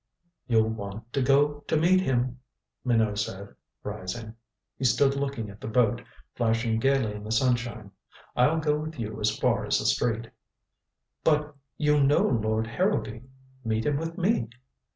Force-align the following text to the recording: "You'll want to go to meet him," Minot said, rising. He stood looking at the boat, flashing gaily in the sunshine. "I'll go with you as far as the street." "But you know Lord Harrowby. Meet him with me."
"You'll 0.47 0.69
want 0.71 1.13
to 1.13 1.21
go 1.21 1.59
to 1.67 1.77
meet 1.77 2.01
him," 2.01 2.39
Minot 2.83 3.19
said, 3.19 3.53
rising. 3.83 4.33
He 4.75 4.83
stood 4.83 5.13
looking 5.15 5.51
at 5.51 5.61
the 5.61 5.67
boat, 5.67 6.01
flashing 6.33 6.79
gaily 6.79 7.13
in 7.13 7.23
the 7.23 7.31
sunshine. 7.31 7.91
"I'll 8.35 8.57
go 8.59 8.79
with 8.79 8.97
you 8.99 9.19
as 9.21 9.37
far 9.37 9.63
as 9.63 9.77
the 9.77 9.85
street." 9.85 10.31
"But 11.23 11.55
you 11.77 12.01
know 12.01 12.23
Lord 12.23 12.65
Harrowby. 12.65 13.25
Meet 13.63 13.85
him 13.85 13.97
with 13.97 14.17
me." 14.17 14.49